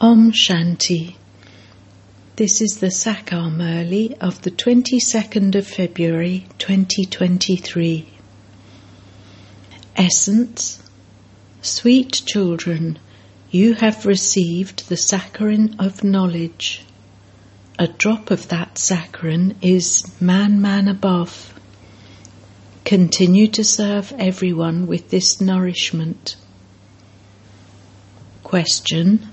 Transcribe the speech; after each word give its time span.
Om 0.00 0.32
Shanti. 0.32 1.14
This 2.34 2.60
is 2.60 2.78
the 2.78 2.88
Sakar 2.88 3.48
Murli 3.48 4.18
of 4.18 4.42
the 4.42 4.50
22nd 4.50 5.54
of 5.54 5.68
February 5.68 6.46
2023. 6.58 8.08
Essence 9.94 10.82
Sweet 11.62 12.10
children, 12.26 12.98
you 13.52 13.74
have 13.74 14.04
received 14.04 14.88
the 14.88 14.96
saccharin 14.96 15.76
of 15.78 16.02
knowledge. 16.02 16.82
A 17.78 17.86
drop 17.86 18.32
of 18.32 18.48
that 18.48 18.74
saccharin 18.74 19.54
is 19.62 20.02
Manmanabhav. 20.20 21.52
Continue 22.84 23.46
to 23.46 23.62
serve 23.62 24.12
everyone 24.18 24.88
with 24.88 25.10
this 25.10 25.40
nourishment. 25.40 26.34
Question 28.42 29.28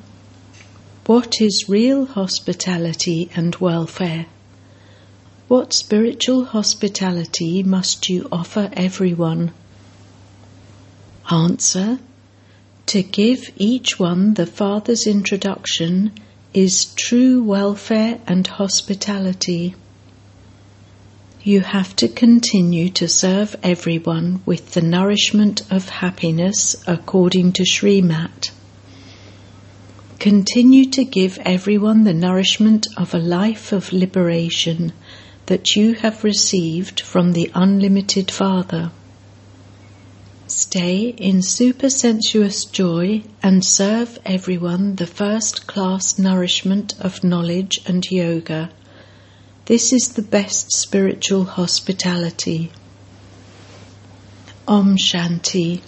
What 1.08 1.41
is 1.41 1.68
real 1.68 2.05
hospitality 2.05 3.32
and 3.36 3.55
welfare? 3.55 4.28
What 5.48 5.73
spiritual 5.73 6.46
hospitality 6.46 7.64
must 7.64 8.08
you 8.08 8.30
offer 8.32 8.70
everyone? 8.73 9.52
Answer 11.32 11.98
To 12.86 13.02
give 13.02 13.52
each 13.58 14.00
one 14.00 14.36
the 14.36 14.45
Father's 14.45 15.08
introduction 15.08 16.12
is 16.54 16.86
true 16.94 17.42
welfare 17.44 18.20
and 18.28 18.45
hospitality. 18.45 19.73
You 21.42 21.62
have 21.62 21.95
to 21.95 22.09
continue 22.09 22.90
to 22.92 23.08
serve 23.08 23.56
everyone 23.64 24.44
with 24.45 24.73
the 24.73 24.81
nourishment 24.81 25.64
of 25.72 25.90
happiness 25.90 26.76
according 26.86 27.54
to 27.54 27.64
Srimat. 27.64 28.52
Continue 30.21 30.85
to 30.91 31.03
give 31.03 31.39
everyone 31.39 32.03
the 32.03 32.13
nourishment 32.13 32.85
of 32.95 33.16
a 33.16 33.17
life 33.17 33.72
of 33.72 33.91
liberation 33.91 34.94
that 35.47 35.75
you 35.75 35.95
have 35.95 36.23
received 36.23 37.02
from 37.02 37.31
the 37.31 37.50
unlimited 37.55 38.30
Father. 38.30 38.91
Stay 40.45 41.05
in 41.08 41.41
supersensuous 41.41 42.66
joy 42.66 43.23
and 43.41 43.66
serve 43.66 44.19
everyone 44.23 44.94
the 44.97 45.08
first 45.08 45.66
class 45.66 46.19
nourishment 46.19 46.94
of 47.00 47.23
knowledge 47.23 47.81
and 47.88 48.06
yoga. 48.11 48.69
This 49.66 49.91
is 49.91 50.09
the 50.09 50.22
best 50.22 50.72
spiritual 50.72 51.45
hospitality. 51.45 52.72
Om 54.67 54.97
Shanti. 54.97 55.81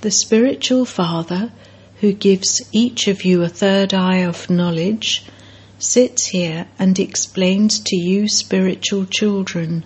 The 0.00 0.10
spiritual 0.10 0.84
Father 0.84 1.52
who 2.00 2.12
gives 2.12 2.62
each 2.72 3.08
of 3.08 3.24
you 3.24 3.42
a 3.42 3.48
third 3.48 3.92
eye 3.92 4.24
of 4.24 4.48
knowledge, 4.48 5.24
sits 5.78 6.26
here 6.26 6.66
and 6.78 6.98
explains 6.98 7.78
to 7.78 7.96
you, 7.96 8.26
spiritual 8.26 9.04
children. 9.04 9.84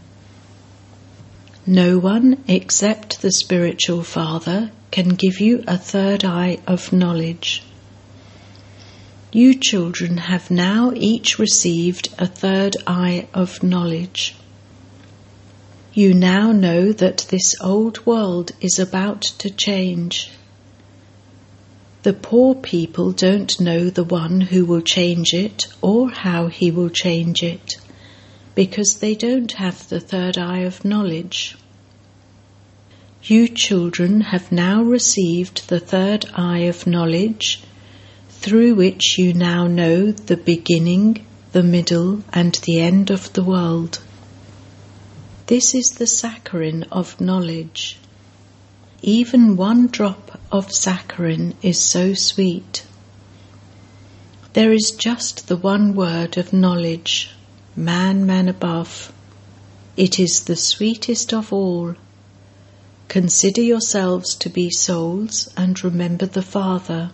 No 1.67 1.99
one 1.99 2.45
except 2.47 3.21
the 3.21 3.33
spiritual 3.33 4.05
Father 4.05 4.71
can 4.93 5.09
give 5.11 5.41
you 5.41 5.65
a 5.67 5.77
third 5.77 6.25
eye 6.25 6.59
of 6.69 6.93
knowledge. 6.93 7.63
You 9.33 9.55
children 9.55 10.19
have 10.19 10.53
now 10.53 10.93
each 10.95 11.41
received 11.41 12.15
a 12.19 12.27
third 12.27 12.77
eye 12.87 13.27
of 13.35 13.63
knowledge. 13.65 14.37
You 15.93 16.15
now 16.15 16.53
know 16.53 16.93
that 16.93 17.27
this 17.31 17.55
old 17.61 18.07
world 18.07 18.53
is 18.61 18.79
about 18.79 19.23
to 19.39 19.51
change. 19.51 20.31
The 22.05 22.13
poor 22.13 22.55
people 22.55 23.13
don't 23.13 23.59
know 23.59 23.89
the 23.89 24.05
one 24.05 24.43
who 24.43 24.67
will 24.67 24.83
change 24.83 25.33
it 25.33 25.69
or 25.81 26.11
how 26.11 26.49
he 26.49 26.71
will 26.71 26.91
change 26.91 27.43
it 27.43 27.77
because 28.55 28.97
they 28.97 29.15
don't 29.15 29.51
have 29.53 29.89
the 29.89 30.01
third 30.01 30.37
eye 30.37 30.65
of 30.65 30.85
knowledge. 30.85 31.57
You 33.23 33.49
children 33.49 34.21
have 34.21 34.53
now 34.53 34.83
received 34.83 35.71
the 35.71 35.81
third 35.81 36.27
eye 36.35 36.69
of 36.69 36.87
knowledge 36.87 37.63
through 38.29 38.75
which 38.75 39.17
you 39.17 39.33
now 39.33 39.67
know 39.67 40.13
the 40.13 40.37
beginning, 40.37 41.25
the 41.53 41.63
middle, 41.63 42.23
and 42.35 42.55
the 42.67 42.81
end 42.81 43.11
of 43.11 43.33
the 43.33 43.43
world. 43.43 44.03
This 45.47 45.75
is 45.75 45.95
the 45.97 46.07
saccharine 46.07 46.83
of 46.93 47.19
knowledge. 47.19 47.97
Even 49.01 49.57
one 49.57 49.87
drop 49.87 50.24
of 50.51 50.69
saccharin 50.69 51.55
is 51.63 51.81
so 51.81 52.15
sweet. 52.15 52.85
There 54.55 54.73
is 54.73 54.93
just 54.97 55.49
the 55.49 55.57
one 55.57 55.95
word 55.95 56.39
of 56.39 56.53
knowledge, 56.53 57.31
Manmanabhav. 57.77 59.11
It 59.97 60.21
is 60.21 60.45
the 60.45 60.57
sweetest 60.57 61.33
of 61.33 61.53
all. 61.53 61.97
Consider 63.09 63.63
yourselves 63.63 64.35
to 64.37 64.49
be 64.49 64.71
souls 64.71 65.53
and 65.57 65.83
remember 65.85 66.27
the 66.27 66.43
Father. 66.43 67.11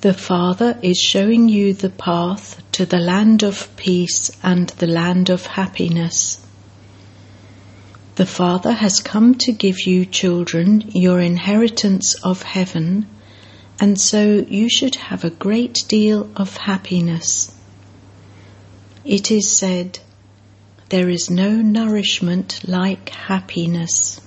The 0.00 0.14
Father 0.14 0.78
is 0.82 0.98
showing 0.98 1.48
you 1.48 1.72
the 1.72 1.90
path 1.90 2.62
to 2.72 2.84
the 2.84 2.98
land 2.98 3.42
of 3.42 3.74
peace 3.76 4.30
and 4.42 4.68
the 4.68 4.86
land 4.86 5.30
of 5.30 5.46
happiness. 5.46 6.43
The 8.16 8.26
Father 8.26 8.70
has 8.70 9.00
come 9.00 9.34
to 9.38 9.50
give 9.50 9.88
you, 9.88 10.06
children, 10.06 10.84
your 10.94 11.18
inheritance 11.18 12.14
of 12.22 12.42
heaven, 12.42 13.06
and 13.80 14.00
so 14.00 14.46
you 14.48 14.68
should 14.68 14.94
have 14.94 15.24
a 15.24 15.30
great 15.30 15.82
deal 15.88 16.30
of 16.36 16.56
happiness. 16.56 17.52
It 19.04 19.32
is 19.32 19.50
said, 19.50 19.98
There 20.90 21.10
is 21.10 21.28
no 21.28 21.56
nourishment 21.56 22.60
like 22.68 23.08
happiness. 23.08 24.20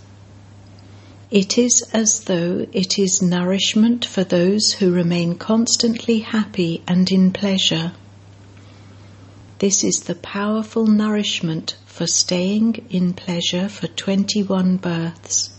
It 1.31 1.57
is 1.57 1.89
as 1.93 2.25
though 2.25 2.67
it 2.73 2.99
is 2.99 3.21
nourishment 3.21 4.03
for 4.03 4.25
those 4.25 4.73
who 4.73 4.91
remain 4.91 5.35
constantly 5.35 6.19
happy 6.19 6.83
and 6.89 7.09
in 7.09 7.31
pleasure. 7.31 7.93
This 9.59 9.85
is 9.85 10.01
the 10.01 10.15
powerful 10.15 10.85
nourishment 10.87 11.77
for 11.97 12.06
staying 12.06 12.85
in 12.91 13.12
pleasure 13.12 13.68
for 13.68 13.88
21 13.88 14.78
births. 14.78 15.50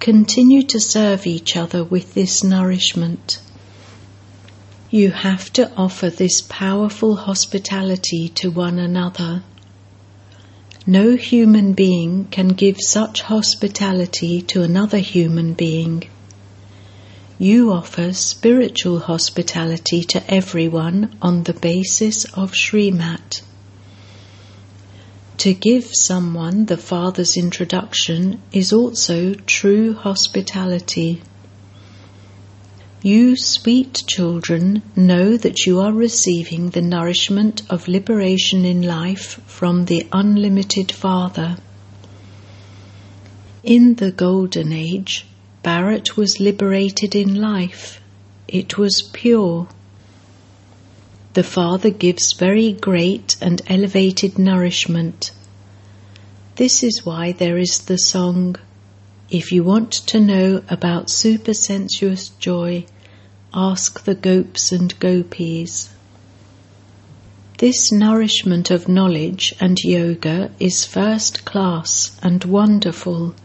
Continue 0.00 0.64
to 0.64 0.80
serve 0.80 1.24
each 1.24 1.56
other 1.56 1.84
with 1.84 2.14
this 2.14 2.42
nourishment. 2.42 3.40
You 4.90 5.12
have 5.12 5.52
to 5.52 5.70
offer 5.76 6.10
this 6.10 6.40
powerful 6.40 7.14
hospitality 7.14 8.28
to 8.40 8.50
one 8.50 8.80
another. 8.80 9.44
No 10.84 11.14
human 11.14 11.74
being 11.74 12.24
can 12.24 12.48
give 12.48 12.80
such 12.80 13.22
hospitality 13.22 14.42
to 14.50 14.62
another 14.62 14.98
human 14.98 15.54
being. 15.54 16.08
You 17.38 17.72
offer 17.72 18.12
spiritual 18.12 18.98
hospitality 18.98 20.02
to 20.12 20.28
everyone 20.28 21.16
on 21.22 21.44
the 21.44 21.54
basis 21.54 22.24
of 22.24 22.50
Srimat. 22.50 23.42
To 25.38 25.54
give 25.54 25.94
someone 25.94 26.66
the 26.66 26.76
Father's 26.76 27.36
introduction 27.36 28.42
is 28.50 28.72
also 28.72 29.34
true 29.34 29.94
hospitality. 29.94 31.22
You 33.02 33.36
sweet 33.36 34.02
children 34.08 34.82
know 34.96 35.36
that 35.36 35.64
you 35.64 35.78
are 35.78 35.92
receiving 35.92 36.70
the 36.70 36.82
nourishment 36.82 37.62
of 37.70 37.86
liberation 37.86 38.64
in 38.64 38.82
life 38.82 39.40
from 39.46 39.84
the 39.84 40.08
unlimited 40.10 40.90
Father. 40.90 41.58
In 43.62 43.94
the 43.94 44.10
Golden 44.10 44.72
Age, 44.72 45.24
Bharat 45.62 46.16
was 46.16 46.40
liberated 46.40 47.14
in 47.14 47.36
life. 47.36 48.00
It 48.48 48.76
was 48.76 49.08
pure 49.12 49.68
the 51.38 51.44
Father 51.44 51.90
gives 51.90 52.32
very 52.32 52.72
great 52.72 53.36
and 53.40 53.62
elevated 53.68 54.40
nourishment. 54.40 55.30
This 56.56 56.82
is 56.82 57.06
why 57.06 57.30
there 57.30 57.56
is 57.56 57.78
the 57.78 57.96
song, 57.96 58.56
If 59.30 59.52
you 59.52 59.62
want 59.62 59.92
to 60.10 60.18
know 60.18 60.64
about 60.68 61.10
supersensuous 61.10 62.30
joy, 62.40 62.86
ask 63.54 64.02
the 64.02 64.16
gopes 64.16 64.72
and 64.72 64.98
gopis. 64.98 65.90
This 67.58 67.92
nourishment 67.92 68.72
of 68.72 68.88
knowledge 68.88 69.54
and 69.60 69.78
yoga 69.78 70.50
is 70.58 70.84
first 70.84 71.44
class 71.44 72.16
and 72.20 72.42
wonderful, 72.42 73.36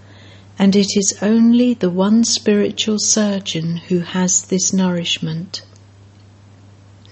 and 0.57 0.75
it 0.75 0.97
is 0.97 1.19
only 1.21 1.75
the 1.75 1.91
one 1.91 2.23
spiritual 2.23 2.97
surgeon 2.97 3.77
who 3.77 3.99
has 3.99 4.45
this 4.45 4.73
nourishment. 4.73 5.61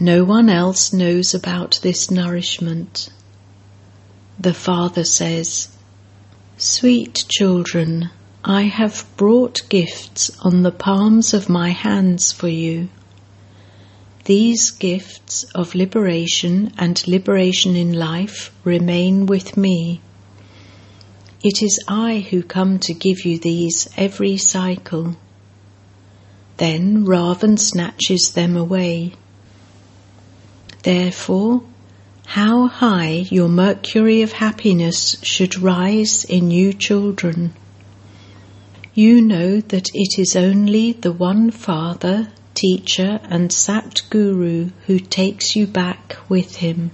No 0.02 0.24
one 0.24 0.50
else 0.50 0.92
knows 0.92 1.36
about 1.36 1.80
this 1.84 2.10
nourishment. 2.10 3.10
The 4.40 4.56
Father 4.56 5.04
says, 5.04 5.68
Sweet 6.58 7.26
children, 7.30 8.10
I 8.44 8.64
have 8.64 9.06
brought 9.16 9.70
gifts 9.70 10.32
on 10.40 10.64
the 10.64 10.72
palms 10.72 11.36
of 11.36 11.50
my 11.50 11.70
hands 11.70 12.32
for 12.32 12.48
you. 12.48 12.90
These 14.26 14.72
gifts 14.72 15.44
of 15.54 15.76
liberation 15.76 16.74
and 16.80 17.08
liberation 17.08 17.76
in 17.76 17.94
life 17.94 18.52
remain 18.64 19.28
with 19.28 19.56
me. 19.56 20.02
It 21.44 21.62
is 21.62 21.80
I 21.88 22.26
who 22.28 22.42
come 22.42 22.80
to 22.80 22.96
give 22.96 23.24
you 23.24 23.38
these 23.38 23.88
every 23.98 24.38
cycle. 24.38 25.16
Then 26.58 27.06
Ravan 27.06 27.60
snatches 27.60 28.32
them 28.32 28.58
away. 28.58 29.14
Therefore, 30.84 31.64
how 32.26 32.68
high 32.68 33.28
your 33.30 33.50
mercury 33.50 34.22
of 34.22 34.32
happiness 34.32 35.18
should 35.22 35.60
rise 35.60 36.24
in 36.24 36.50
you 36.50 36.74
children. 36.74 37.54
You 38.94 39.22
know 39.22 39.62
that 39.62 39.90
it 39.94 40.20
is 40.20 40.36
only 40.36 40.94
the 40.94 41.12
one 41.12 41.52
Father, 41.52 42.30
Teacher, 42.54 43.20
and 43.24 43.52
Sat 43.52 44.02
Guru 44.10 44.70
who 44.88 45.00
takes 45.00 45.56
you 45.56 45.68
back 45.68 46.18
with 46.28 46.58
him. 46.58 46.92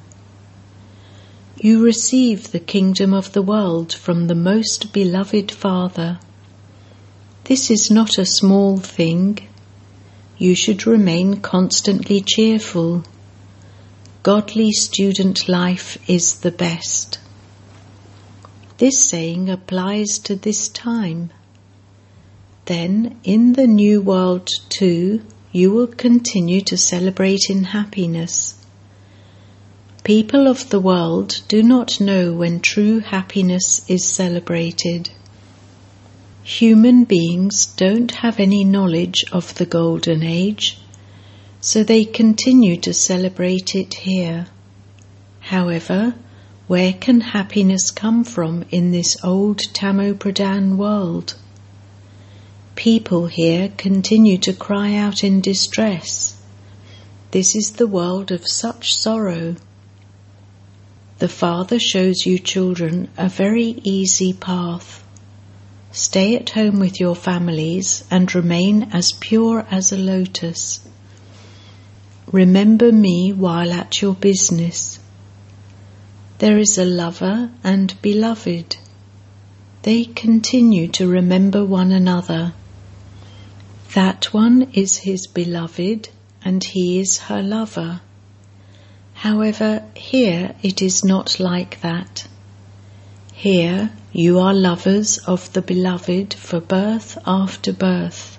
You 1.59 1.83
receive 1.83 2.51
the 2.51 2.59
kingdom 2.59 3.13
of 3.13 3.33
the 3.33 3.41
world 3.41 3.93
from 3.93 4.27
the 4.27 4.35
most 4.35 4.93
beloved 4.93 5.51
Father. 5.51 6.19
This 7.45 7.71
is 7.71 7.89
not 7.89 8.17
a 8.17 8.25
small 8.25 8.77
thing. 8.77 9.39
You 10.37 10.53
should 10.55 10.85
remain 10.85 11.41
constantly 11.41 12.21
cheerful. 12.21 13.03
Godly 14.27 14.73
student 14.73 15.47
life 15.47 15.97
is 16.09 16.39
the 16.39 16.51
best. 16.51 17.19
This 18.77 19.01
saying 19.01 19.49
applies 19.49 20.19
to 20.25 20.35
this 20.35 20.67
time. 20.67 21.31
Then, 22.65 23.21
in 23.23 23.53
the 23.53 23.67
new 23.67 24.01
world 24.01 24.49
too, 24.67 25.21
you 25.53 25.71
will 25.71 25.87
continue 25.87 26.59
to 26.59 26.75
celebrate 26.75 27.49
in 27.49 27.63
happiness 27.63 28.55
People 30.03 30.47
of 30.47 30.69
the 30.71 30.79
world 30.81 31.41
do 31.47 31.63
not 31.63 32.01
know 32.01 32.33
when 32.33 32.59
true 32.59 32.99
happiness 32.99 33.83
is 33.89 34.05
celebrated. 34.05 35.09
Human 36.43 37.05
beings 37.05 37.65
don't 37.65 38.11
have 38.11 38.39
any 38.41 38.63
knowledge 38.65 39.23
of 39.31 39.55
the 39.55 39.65
Golden 39.65 40.21
Age, 40.23 40.79
so 41.59 41.83
they 41.83 42.05
continue 42.05 42.77
to 42.77 42.93
celebrate 42.93 43.75
it 43.75 43.93
here. 43.93 44.47
However, 45.39 46.15
where 46.67 46.93
can 46.93 47.21
happiness 47.21 47.91
come 47.91 48.23
from 48.23 48.65
in 48.69 48.91
this 48.91 49.17
old 49.23 49.59
Tamo 49.73 50.13
Pradhan 50.13 50.75
world? 50.75 51.35
People 52.75 53.27
here 53.27 53.71
continue 53.77 54.37
to 54.39 54.53
cry 54.53 54.93
out 54.95 55.23
in 55.23 55.41
distress. 55.41 56.35
This 57.31 57.55
is 57.55 57.71
the 57.71 57.87
world 57.87 58.31
of 58.31 58.47
such 58.47 58.93
sorrow. 58.95 59.55
The 61.19 61.27
Father 61.27 61.79
shows 61.79 62.25
you 62.25 62.37
children 62.37 63.09
a 63.17 63.27
very 63.29 63.81
easy 63.83 64.33
path. 64.33 65.03
Stay 65.91 66.35
at 66.35 66.51
home 66.51 66.79
with 66.79 66.99
your 66.99 67.15
families 67.15 68.03
and 68.11 68.35
remain 68.35 68.89
as 68.93 69.13
pure 69.13 69.65
as 69.71 69.91
a 69.91 69.97
lotus. 69.97 70.86
Remember 72.31 72.91
me 72.91 73.31
while 73.31 73.71
at 73.71 74.01
your 74.01 74.13
business. 74.13 74.99
There 76.39 76.57
is 76.57 76.77
a 76.77 76.83
lover 76.83 77.49
and 77.63 78.01
beloved. 78.01 78.75
They 79.83 80.03
continue 80.03 80.89
to 80.89 81.07
remember 81.07 81.63
one 81.63 81.93
another. 81.93 82.53
That 83.93 84.33
one 84.33 84.71
is 84.73 84.97
his 84.97 85.27
beloved 85.27 86.09
and 86.43 86.61
he 86.61 86.99
is 86.99 87.17
her 87.17 87.41
lover. 87.41 88.01
However, 89.13 89.83
here 89.95 90.53
it 90.61 90.81
is 90.81 91.05
not 91.05 91.39
like 91.39 91.79
that. 91.79 92.27
Here 93.31 93.89
you 94.11 94.39
are 94.39 94.53
lovers 94.53 95.17
of 95.19 95.53
the 95.53 95.61
beloved 95.61 96.33
for 96.33 96.59
birth 96.59 97.17
after 97.25 97.71
birth. 97.71 98.36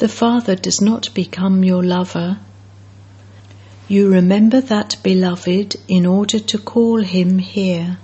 The 0.00 0.08
Father 0.08 0.56
does 0.56 0.80
not 0.80 1.12
become 1.12 1.62
your 1.62 1.82
lover. 1.84 2.38
You 3.86 4.08
remember 4.08 4.62
that 4.62 4.96
beloved 5.02 5.76
in 5.88 6.06
order 6.06 6.38
to 6.38 6.58
call 6.58 7.02
him 7.02 7.38
here. 7.38 7.98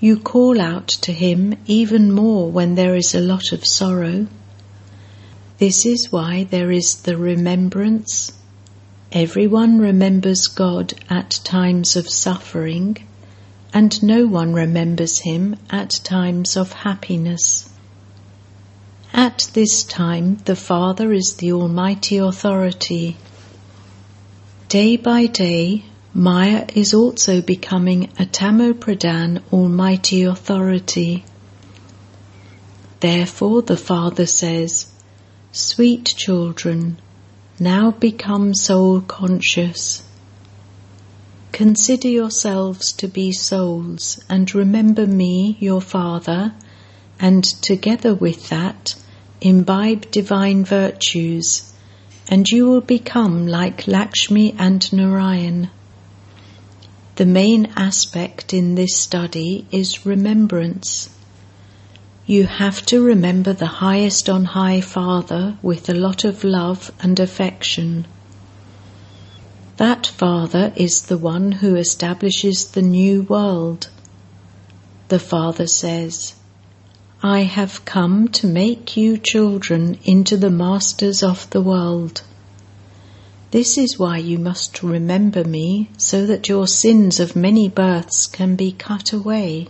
You 0.00 0.16
call 0.16 0.62
out 0.62 0.88
to 0.88 1.12
him 1.12 1.56
even 1.66 2.10
more 2.10 2.50
when 2.50 2.74
there 2.74 2.94
is 2.94 3.14
a 3.14 3.20
lot 3.20 3.52
of 3.52 3.66
sorrow. 3.66 4.28
This 5.58 5.84
is 5.84 6.10
why 6.10 6.44
there 6.44 6.70
is 6.70 7.02
the 7.02 7.18
remembrance 7.18 8.32
Everyone 9.12 9.78
remembers 9.78 10.46
God 10.46 10.94
at 11.10 11.38
times 11.44 11.96
of 11.96 12.08
suffering, 12.08 12.96
and 13.74 14.02
no 14.02 14.26
one 14.26 14.54
remembers 14.54 15.18
Him 15.18 15.56
at 15.68 16.00
times 16.02 16.56
of 16.56 16.72
happiness. 16.72 17.68
At 19.14 19.50
this 19.52 19.84
time, 19.84 20.38
the 20.46 20.56
Father 20.56 21.12
is 21.12 21.34
the 21.34 21.52
Almighty 21.52 22.16
Authority. 22.16 23.18
Day 24.70 24.96
by 24.96 25.26
day, 25.26 25.84
Maya 26.14 26.66
is 26.74 26.94
also 26.94 27.42
becoming 27.42 28.10
a 28.18 28.24
Tamo 28.24 28.72
Pradhan 28.72 29.42
Almighty 29.52 30.22
Authority. 30.22 31.26
Therefore, 33.00 33.60
the 33.60 33.76
Father 33.76 34.24
says, 34.24 34.86
Sweet 35.52 36.06
children, 36.06 36.98
now 37.60 37.90
become 37.90 38.54
soul 38.54 39.02
conscious. 39.02 40.02
Consider 41.52 42.08
yourselves 42.08 42.92
to 42.94 43.08
be 43.08 43.30
souls 43.30 44.24
and 44.30 44.54
remember 44.54 45.06
me, 45.06 45.58
your 45.60 45.82
Father, 45.82 46.54
and 47.20 47.44
together 47.44 48.14
with 48.14 48.48
that, 48.48 48.71
imbibe 49.42 50.10
divine 50.10 50.64
virtues, 50.64 51.72
and 52.28 52.48
you 52.48 52.66
will 52.66 52.80
become 52.80 53.46
like 53.46 53.88
Lakshmi 53.88 54.54
and 54.58 54.92
Narayan. 54.92 55.68
The 57.16 57.26
main 57.26 57.72
aspect 57.76 58.54
in 58.54 58.74
this 58.74 58.96
study 58.96 59.66
is 59.70 60.06
remembrance. 60.06 61.10
You 62.24 62.46
have 62.46 62.86
to 62.86 63.02
remember 63.02 63.52
the 63.52 63.66
highest 63.66 64.30
on 64.30 64.44
high 64.44 64.80
Father 64.80 65.58
with 65.60 65.88
a 65.88 65.94
lot 65.94 66.24
of 66.24 66.44
love 66.44 66.92
and 67.00 67.18
affection. 67.18 68.06
That 69.76 70.06
Father 70.06 70.72
is 70.76 71.02
the 71.02 71.18
one 71.18 71.52
who 71.52 71.74
establishes 71.74 72.70
the 72.70 72.82
new 72.82 73.22
world. 73.22 73.88
The 75.08 75.18
Father 75.18 75.66
says, 75.66 76.34
I 77.22 77.42
have 77.42 77.84
come 77.84 78.28
to 78.28 78.46
make 78.46 78.96
you 78.96 79.16
children 79.18 79.98
into 80.04 80.36
the 80.36 80.50
masters 80.50 81.22
of 81.22 81.48
the 81.50 81.60
world. 81.60 82.22
This 83.50 83.78
is 83.78 83.98
why 83.98 84.18
you 84.18 84.38
must 84.38 84.82
remember 84.82 85.44
me 85.44 85.90
so 85.96 86.26
that 86.26 86.48
your 86.48 86.66
sins 86.66 87.20
of 87.20 87.36
many 87.36 87.68
births 87.68 88.26
can 88.26 88.56
be 88.56 88.72
cut 88.72 89.12
away 89.12 89.68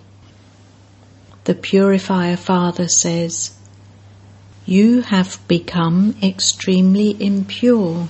the 1.44 1.54
Purifier 1.54 2.36
Father 2.36 2.86
says, 2.86 3.50
You 4.64 5.00
have 5.02 5.40
become 5.48 6.14
extremely 6.22 7.16
impure. 7.18 8.08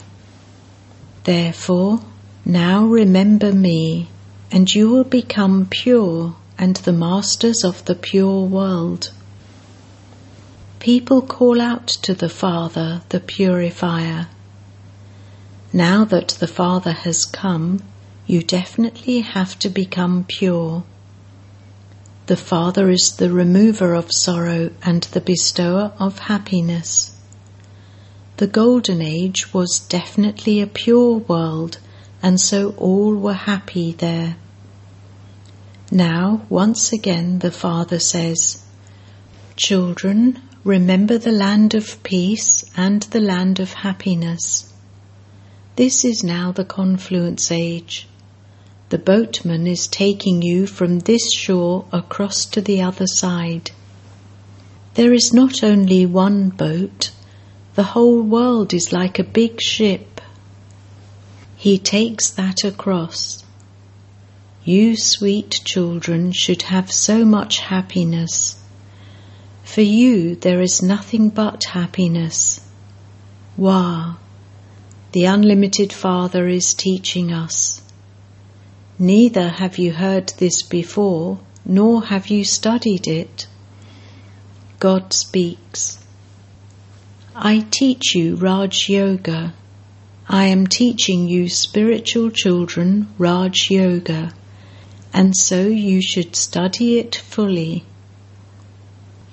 Therefore, 1.25 2.01
now 2.45 2.85
remember 2.85 3.51
me, 3.51 4.11
and 4.51 4.73
you 4.73 4.91
will 4.91 5.05
become 5.05 5.67
pure 5.71 6.37
and 6.59 6.77
the 6.77 6.93
masters 6.93 7.65
of 7.65 7.83
the 7.87 7.95
pure 7.95 8.43
world. 8.43 9.13
People 10.83 11.23
call 11.23 11.61
out 11.61 11.87
to 11.87 12.13
the 12.13 12.29
Father, 12.29 13.03
the 13.11 13.21
Purifier. 13.21 14.27
Now 15.73 16.05
that 16.05 16.31
the 16.41 16.49
Father 16.49 16.91
has 16.91 17.25
come, 17.25 17.85
you 18.27 18.43
definitely 18.43 19.21
have 19.21 19.57
to 19.61 19.69
become 19.69 20.25
pure. 20.25 20.83
The 22.27 22.37
Father 22.37 22.91
is 22.91 23.13
the 23.13 23.31
remover 23.31 23.95
of 23.95 24.11
sorrow 24.11 24.73
and 24.83 25.05
the 25.05 25.21
bestower 25.21 25.93
of 26.01 26.19
happiness. 26.19 27.15
The 28.39 28.49
Golden 28.49 29.01
Age 29.01 29.55
was 29.55 29.79
definitely 29.79 30.61
a 30.61 30.67
pure 30.67 31.19
world, 31.19 31.79
and 32.25 32.41
so 32.41 32.71
all 32.71 33.15
were 33.15 33.35
happy 33.35 33.93
there. 33.93 34.35
Now, 35.93 36.43
once 36.49 36.93
again, 36.93 37.39
the 37.39 37.53
Father 37.53 38.01
says, 38.01 38.65
Children, 39.55 40.43
remember 40.65 41.19
the 41.19 41.33
land 41.33 41.75
of 41.75 42.03
peace 42.03 42.65
and 42.77 43.03
the 43.05 43.21
land 43.21 43.59
of 43.59 43.73
happiness. 43.73 44.73
This 45.77 46.05
is 46.05 46.23
now 46.23 46.53
the 46.53 46.65
confluence 46.65 47.51
age. 47.51 48.07
The 48.91 48.99
boatman 48.99 49.67
is 49.67 49.87
taking 49.87 50.43
you 50.43 50.67
from 50.67 51.01
this 51.01 51.33
shore 51.33 51.87
across 51.93 52.45
to 52.47 52.61
the 52.61 52.83
other 52.83 53.07
side. 53.07 53.71
There 54.95 55.13
is 55.13 55.33
not 55.33 55.65
only 55.65 56.07
one 56.07 56.51
boat, 56.51 57.11
the 57.75 57.83
whole 57.83 58.23
world 58.23 58.75
is 58.75 58.93
like 58.93 59.19
a 59.19 59.25
big 59.25 59.61
ship 59.61 60.13
He 61.57 61.79
takes 61.79 62.29
that 62.31 62.65
across. 62.65 63.45
You 64.65 64.97
sweet 64.97 65.61
children 65.65 66.33
should 66.33 66.63
have 66.63 66.91
so 66.91 67.25
much 67.25 67.61
happiness. 67.61 68.62
For 69.73 69.81
you 69.81 70.35
there 70.35 70.61
is 70.61 70.83
nothing 70.83 71.31
but 71.31 71.65
happiness. 71.65 72.61
Wah! 73.57 74.17
The 75.13 75.25
unlimited 75.25 75.95
Father 75.95 76.47
is 76.47 76.75
teaching 76.75 77.33
us. 77.33 77.81
Neither 78.99 79.49
have 79.49 79.79
you 79.79 79.93
heard 79.93 80.29
this 80.37 80.61
before, 80.61 81.39
nor 81.65 82.05
have 82.05 82.29
you 82.29 82.45
studied 82.45 83.09
it. 83.09 83.47
God 84.79 85.15
speaks. 85.15 85.99
I 87.35 87.65
teach 87.71 88.15
you 88.15 88.37
Raj 88.37 88.91
Yoga. 88.91 89.55
I 90.29 90.49
am 90.49 90.67
teaching 90.67 91.29
you 91.31 91.49
spiritual 91.49 92.31
children 92.31 93.09
Raj 93.17 93.71
Yoga, 93.71 94.35
and 95.15 95.35
so 95.35 95.67
you 95.67 96.03
should 96.03 96.37
study 96.37 96.99
it 96.99 97.15
fully. 97.17 97.87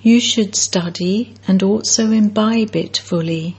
You 0.01 0.21
should 0.21 0.55
study 0.55 1.35
and 1.45 1.61
also 1.61 2.11
imbibe 2.11 2.75
it 2.75 2.97
fully. 2.97 3.57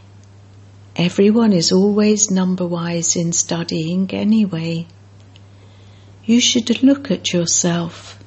Everyone 0.97 1.53
is 1.53 1.71
always 1.71 2.31
number 2.31 2.67
wise 2.67 3.15
in 3.15 3.33
studying 3.33 4.11
anyway. 4.11 4.87
You 6.25 6.41
should 6.41 6.83
look 6.83 7.11
at 7.11 7.33
yourself. 7.35 8.19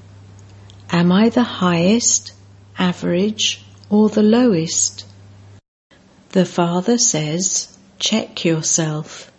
Am 0.91 1.11
I 1.11 1.29
the 1.29 1.43
highest, 1.43 2.33
average, 2.77 3.65
or 3.89 4.09
the 4.09 4.21
lowest? 4.21 5.05
The 6.29 6.45
Father 6.45 6.99
says, 6.99 7.75
check 7.97 8.45
yourself. 8.45 9.31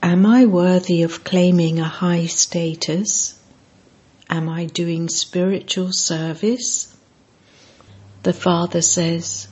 Am 0.00 0.26
I 0.26 0.46
worthy 0.46 1.02
of 1.02 1.24
claiming 1.24 1.80
a 1.80 1.84
high 1.84 2.26
status? 2.26 3.38
Am 4.28 4.48
I 4.48 4.66
doing 4.66 5.08
spiritual 5.08 5.92
service? 5.92 6.89
The 8.22 8.32
Father 8.34 8.82
says, 8.82 9.48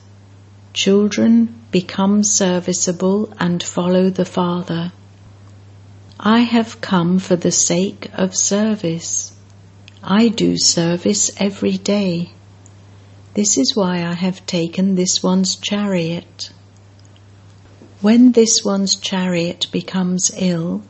Children, 0.73 1.55
become 1.71 2.23
serviceable 2.23 3.33
and 3.39 3.63
follow 3.63 4.11
the 4.11 4.25
Father. 4.25 4.91
I 6.19 6.41
have 6.41 6.79
come 6.79 7.17
for 7.17 7.35
the 7.35 7.51
sake 7.51 8.11
of 8.13 8.35
service. 8.35 9.33
I 10.03 10.27
do 10.27 10.55
service 10.55 11.31
every 11.37 11.77
day. 11.77 12.31
This 13.33 13.57
is 13.57 13.75
why 13.75 14.05
I 14.05 14.13
have 14.13 14.45
taken 14.45 14.93
this 14.93 15.23
one's 15.23 15.55
chariot. 15.55 16.51
When 18.01 18.33
this 18.33 18.63
one's 18.63 18.95
chariot 18.97 19.67
becomes 19.71 20.31
ill, 20.37 20.83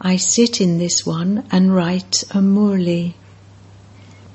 I 0.00 0.16
sit 0.16 0.60
in 0.60 0.76
this 0.76 1.06
one 1.06 1.46
and 1.50 1.74
write 1.74 2.24
a 2.30 2.40
murli. 2.40 3.14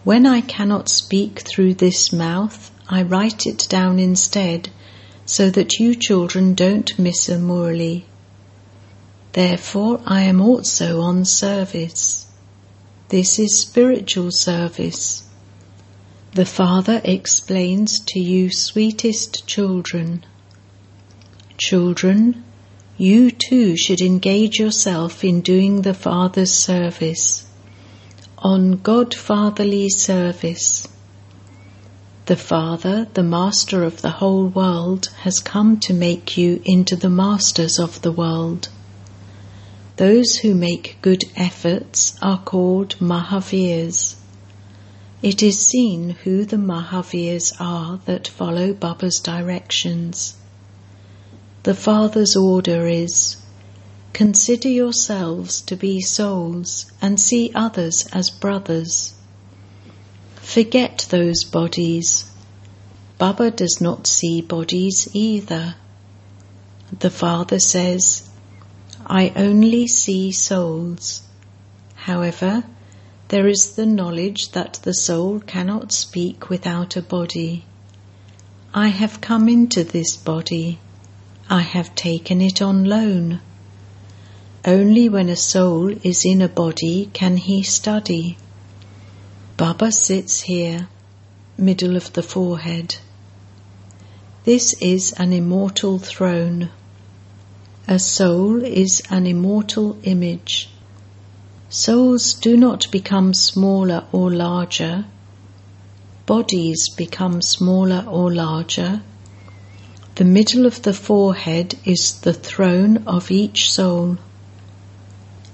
When 0.07 0.25
I 0.25 0.39
cannot 0.39 0.87
speak 0.87 1.41
through 1.41 1.73
this 1.73 2.13
mouth, 2.13 2.71
I 2.87 3.01
write 3.03 3.45
it 3.45 3.67
down 3.67 3.99
instead, 3.99 4.69
so 5.25 5.49
that 5.49 5.79
you 5.81 5.95
children 5.95 6.53
don't 6.53 6.97
miss 6.97 7.27
a 7.27 7.35
murli. 7.35 8.05
Therefore, 9.33 9.99
I 10.05 10.21
am 10.21 10.39
also 10.39 11.01
on 11.01 11.25
service. 11.25 12.25
This 13.09 13.37
is 13.37 13.59
spiritual 13.59 14.31
service. 14.31 15.23
The 16.35 16.45
Father 16.45 17.01
explains 17.03 17.99
to 17.99 18.17
you, 18.21 18.49
sweetest 18.49 19.45
children. 19.45 20.25
Children, 21.57 22.45
you 22.97 23.29
too 23.29 23.75
should 23.75 23.99
engage 23.99 24.57
yourself 24.57 25.25
in 25.25 25.41
doing 25.41 25.81
the 25.81 25.93
Father's 25.93 26.53
service, 26.53 27.46
on 28.47 28.77
God-fatherly 28.77 29.89
service. 29.89 30.87
The 32.27 32.37
Father, 32.37 33.05
the 33.13 33.21
Master 33.21 33.83
of 33.83 34.01
the 34.01 34.11
whole 34.21 34.47
world, 34.47 35.09
has 35.23 35.41
come 35.41 35.81
to 35.81 35.93
make 35.93 36.37
you 36.37 36.61
into 36.63 36.95
the 36.95 37.09
masters 37.09 37.77
of 37.77 38.01
the 38.03 38.11
world. 38.13 38.69
Those 39.97 40.37
who 40.37 40.55
make 40.55 40.97
good 41.01 41.25
efforts 41.35 42.17
are 42.21 42.37
called 42.37 42.95
Mahavirs. 43.01 44.15
It 45.21 45.43
is 45.43 45.67
seen 45.67 46.11
who 46.23 46.45
the 46.45 46.55
Mahavirs 46.55 47.51
are 47.59 47.99
that 48.05 48.29
follow 48.29 48.71
Baba's 48.71 49.19
directions. 49.19 50.37
The 51.63 51.75
Father's 51.75 52.37
order 52.37 52.87
is 52.87 53.35
Consider 54.13 54.69
yourselves 54.69 55.61
to 55.61 55.75
be 55.75 56.01
souls 56.01 56.91
and 57.01 57.19
see 57.19 57.51
others 57.53 58.07
as 58.13 58.29
brothers. 58.29 59.13
Forget 60.35 61.07
those 61.09 61.43
bodies. 61.43 62.31
Baba 63.17 63.51
does 63.51 63.81
not 63.81 64.07
see 64.07 64.41
bodies 64.41 65.07
either. 65.13 65.75
The 66.99 67.09
Father 67.09 67.59
says, 67.59 68.29
I 69.05 69.33
only 69.35 69.87
see 69.87 70.31
souls. 70.31 71.21
However, 71.95 72.63
there 73.27 73.47
is 73.47 73.75
the 73.75 73.85
knowledge 73.85 74.51
that 74.51 74.79
the 74.83 74.93
soul 74.93 75.41
cannot 75.41 75.91
speak 75.91 76.49
without 76.49 76.95
a 76.95 77.01
body. 77.01 77.65
I 78.73 78.87
have 78.87 79.19
come 79.19 79.49
into 79.49 79.83
this 79.83 80.15
body. 80.15 80.79
I 81.49 81.61
have 81.61 81.93
taken 81.95 82.41
it 82.41 82.61
on 82.61 82.85
loan. 82.85 83.41
Only 84.65 85.09
when 85.09 85.29
a 85.29 85.35
soul 85.35 85.95
is 86.03 86.25
in 86.25 86.41
a 86.41 86.47
body 86.47 87.09
can 87.13 87.37
he 87.37 87.63
study. 87.63 88.37
Baba 89.55 89.91
sits 89.91 90.41
here, 90.41 90.87
middle 91.57 91.95
of 91.95 92.13
the 92.13 92.23
forehead. 92.23 92.95
This 94.43 94.73
is 94.81 95.13
an 95.13 95.33
immortal 95.33 95.99
throne. 95.99 96.69
A 97.87 97.99
soul 97.99 98.63
is 98.63 99.01
an 99.09 99.25
immortal 99.25 99.97
image. 100.03 100.69
Souls 101.69 102.33
do 102.33 102.57
not 102.57 102.91
become 102.91 103.33
smaller 103.33 104.05
or 104.11 104.31
larger. 104.31 105.05
Bodies 106.25 106.89
become 106.89 107.41
smaller 107.41 108.05
or 108.07 108.33
larger 108.33 109.01
the 110.17 110.25
middle 110.25 110.65
of 110.65 110.81
the 110.81 110.95
forehead 110.95 111.75
is 111.85 112.21
the 112.21 112.33
throne 112.33 113.03
of 113.05 113.29
each 113.29 113.71
soul. 113.71 114.17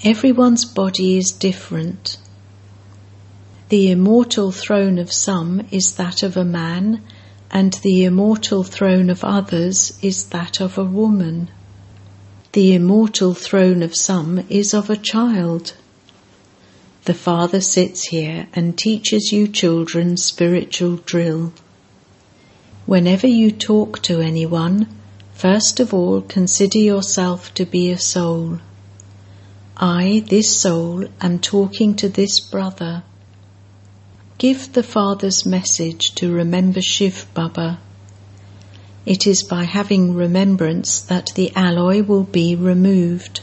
Everyone's 0.06 0.66
body 0.66 1.18
is 1.18 1.32
different. 1.32 2.18
The 3.70 3.90
immortal 3.90 4.52
throne 4.52 5.00
of 5.00 5.14
some 5.14 5.66
is 5.72 5.94
that 5.94 6.24
of 6.24 6.36
a 6.36 6.44
man, 6.44 7.02
and 7.50 7.72
the 7.72 8.04
immortal 8.04 8.64
throne 8.64 9.10
of 9.10 9.24
others 9.24 9.98
is 10.02 10.26
that 10.26 10.60
of 10.60 10.78
a 10.78 10.84
woman. 10.84 11.50
The 12.52 12.74
immortal 12.74 13.34
throne 13.34 13.82
of 13.82 13.96
some 13.96 14.44
is 14.50 14.74
of 14.74 14.90
a 14.90 14.98
child. 14.98 15.74
The 17.06 17.14
Father 17.14 17.62
sits 17.62 18.04
here 18.04 18.48
and 18.52 18.78
teaches 18.78 19.32
you 19.32 19.48
children 19.48 20.18
spiritual 20.18 20.98
drill. 20.98 21.54
Whenever 22.86 23.28
you 23.28 23.52
talk 23.52 24.02
to 24.02 24.20
anyone, 24.20 24.90
first 25.34 25.80
of 25.80 25.94
all 25.94 26.20
consider 26.20 26.80
yourself 26.80 27.54
to 27.54 27.66
be 27.66 27.90
a 27.90 27.98
soul. 27.98 28.60
I, 29.78 30.24
this 30.30 30.56
soul, 30.56 31.06
am 31.20 31.40
talking 31.40 31.96
to 31.96 32.08
this 32.08 32.40
brother. 32.40 33.04
Give 34.38 34.72
the 34.72 34.84
Father's 34.84 35.48
message 35.48 36.14
to 36.16 36.32
remember 36.32 36.80
Shiv 36.80 37.26
Baba. 37.34 37.80
It 39.06 39.26
is 39.26 39.42
by 39.42 39.64
having 39.64 40.14
remembrance 40.14 41.02
that 41.02 41.34
the 41.36 41.52
alloy 41.56 42.04
will 42.04 42.24
be 42.24 42.56
removed. 42.56 43.42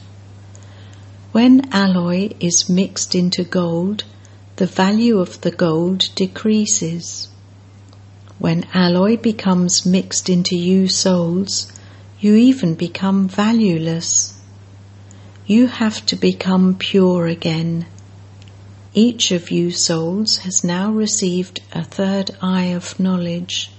When 1.32 1.68
alloy 1.72 2.30
is 2.38 2.68
mixed 2.68 3.14
into 3.14 3.42
gold, 3.42 4.04
the 4.56 4.66
value 4.66 5.18
of 5.18 5.40
the 5.40 5.50
gold 5.50 6.10
decreases. 6.14 7.28
When 8.38 8.66
alloy 8.72 9.16
becomes 9.16 9.84
mixed 9.84 10.30
into 10.30 10.56
you 10.56 10.86
souls, 10.86 11.72
you 12.20 12.36
even 12.36 12.74
become 12.74 13.28
valueless. 13.28 14.39
You 15.50 15.66
have 15.66 16.06
to 16.06 16.14
become 16.14 16.76
pure 16.76 17.26
again. 17.26 17.86
Each 18.94 19.32
of 19.32 19.50
you 19.50 19.72
souls 19.72 20.36
has 20.46 20.62
now 20.62 20.92
received 20.92 21.60
a 21.72 21.82
third 21.82 22.30
eye 22.40 22.66
of 22.66 23.00
knowledge. 23.00 23.72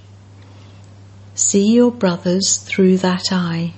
See 1.34 1.72
your 1.72 1.90
brothers 1.90 2.58
through 2.58 2.98
that 2.98 3.32
eye. 3.32 3.76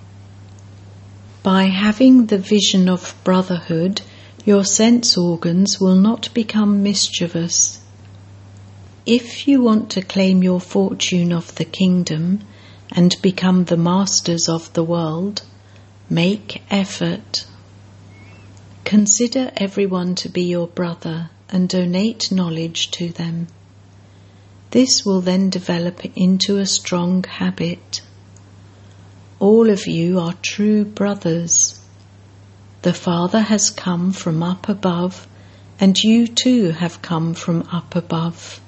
By 1.43 1.65
having 1.65 2.25
the 2.25 2.39
vision 2.39 2.89
of 2.89 3.13
brotherhood, 3.23 4.01
your 4.43 4.65
sense 4.65 5.15
organs 5.15 5.79
will 5.79 5.95
not 5.95 6.33
become 6.33 6.81
mischievous. 6.81 7.79
If 9.05 9.47
you 9.47 9.61
want 9.61 9.91
to 9.91 10.01
claim 10.01 10.41
your 10.41 10.59
fortune 10.59 11.31
of 11.31 11.53
the 11.57 11.65
kingdom 11.65 12.39
and 12.91 13.15
become 13.21 13.65
the 13.65 13.77
masters 13.77 14.49
of 14.49 14.73
the 14.73 14.83
world, 14.83 15.43
make 16.09 16.63
effort. 16.71 17.45
Consider 18.85 19.51
everyone 19.57 20.15
to 20.15 20.29
be 20.29 20.43
your 20.43 20.67
brother 20.67 21.29
and 21.49 21.69
donate 21.69 22.31
knowledge 22.31 22.91
to 22.91 23.09
them. 23.09 23.47
This 24.71 25.05
will 25.05 25.21
then 25.21 25.49
develop 25.49 26.03
into 26.17 26.57
a 26.57 26.65
strong 26.65 27.23
habit. 27.23 28.01
All 29.39 29.69
of 29.69 29.87
you 29.87 30.19
are 30.19 30.33
true 30.41 30.83
brothers. 30.83 31.79
The 32.81 32.93
Father 32.93 33.41
has 33.41 33.69
come 33.69 34.11
from 34.11 34.41
up 34.41 34.67
above, 34.67 35.27
and 35.79 35.97
you 35.97 36.27
too 36.27 36.71
have 36.71 37.01
come 37.01 37.33
from 37.33 37.67
up 37.71 37.95
above. 37.95 38.59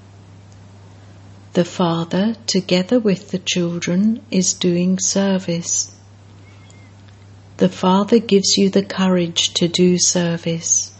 The 1.53 1.65
Father, 1.65 2.35
together 2.45 2.99
with 2.99 3.31
the 3.31 3.39
children, 3.39 4.21
is 4.29 4.53
doing 4.53 4.99
service. 4.99 5.94
The 7.57 7.69
Father 7.69 8.19
gives 8.19 8.57
you 8.57 8.69
the 8.69 8.83
courage 8.83 9.53
to 9.53 9.69
do 9.69 9.97
service. 9.97 10.93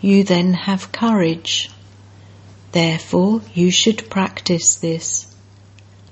You 0.00 0.24
then 0.24 0.54
have 0.54 0.90
courage. 0.90 1.70
Therefore, 2.72 3.42
you 3.54 3.70
should 3.70 4.10
practice 4.10 4.74
this. 4.74 5.32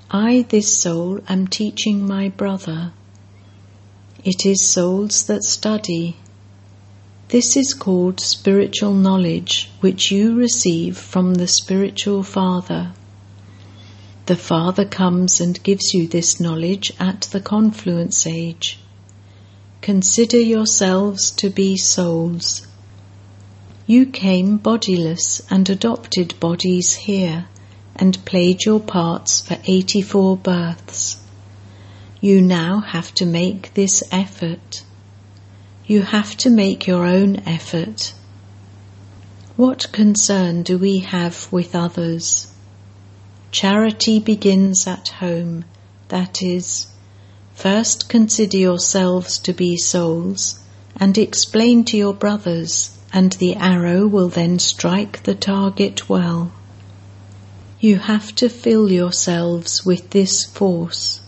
I, 0.09 0.45
this 0.47 0.77
soul, 0.77 1.19
am 1.27 1.47
teaching 1.47 2.07
my 2.07 2.29
brother. 2.29 2.93
It 4.23 4.45
is 4.45 4.69
souls 4.69 5.23
that 5.23 5.43
study. 5.43 6.15
This 7.27 7.57
is 7.57 7.73
called 7.73 8.21
spiritual 8.21 8.93
knowledge, 8.93 9.69
which 9.81 10.11
you 10.11 10.33
receive 10.33 10.97
from 10.97 11.33
the 11.33 11.47
spiritual 11.47 12.23
Father. 12.23 12.93
The 14.27 14.37
Father 14.37 14.85
comes 14.85 15.41
and 15.41 15.61
gives 15.61 15.93
you 15.93 16.07
this 16.07 16.39
knowledge 16.39 16.93
at 17.01 17.21
the 17.33 17.41
confluence 17.41 18.25
age. 18.25 18.80
Consider 19.81 20.39
yourselves 20.39 21.31
to 21.31 21.49
be 21.49 21.75
souls. 21.75 22.67
You 23.87 24.05
came 24.05 24.57
bodiless 24.57 25.41
and 25.49 25.67
adopted 25.67 26.39
bodies 26.39 26.93
here 26.93 27.47
and 27.95 28.23
played 28.23 28.63
your 28.63 28.79
parts 28.79 29.41
for 29.41 29.57
84 29.65 30.37
births. 30.37 31.17
You 32.19 32.41
now 32.41 32.81
have 32.81 33.11
to 33.15 33.25
make 33.25 33.73
this 33.73 34.03
effort. 34.11 34.83
You 35.87 36.03
have 36.03 36.37
to 36.37 36.51
make 36.51 36.85
your 36.85 37.07
own 37.07 37.37
effort. 37.47 38.13
What 39.55 39.91
concern 39.91 40.61
do 40.61 40.77
we 40.77 40.99
have 40.99 41.51
with 41.51 41.75
others? 41.75 42.53
Charity 43.49 44.19
begins 44.19 44.85
at 44.85 45.07
home, 45.07 45.65
that 46.09 46.43
is, 46.43 46.85
First 47.53 48.09
consider 48.09 48.57
yourselves 48.57 49.37
to 49.39 49.53
be 49.53 49.77
souls, 49.77 50.59
and 50.97 51.17
explain 51.17 51.83
to 51.85 51.97
your 51.97 52.13
brothers, 52.13 52.91
and 53.13 53.33
the 53.33 53.55
arrow 53.55 54.07
will 54.07 54.29
then 54.29 54.59
strike 54.59 55.23
the 55.23 55.35
target 55.35 56.09
well. 56.09 56.51
You 57.79 57.97
have 57.97 58.33
to 58.35 58.49
fill 58.49 58.91
yourselves 58.91 59.85
with 59.85 60.11
this 60.11 60.45
force. 60.45 61.21